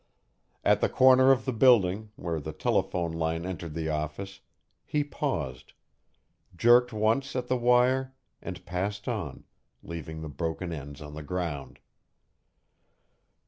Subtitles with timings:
[0.63, 4.39] At the corner of the building, where the telephone line entered the office,
[4.83, 5.73] he paused,
[6.57, 9.43] jerked once at the wire, and passed on,
[9.83, 11.77] leaving the broken ends on the ground.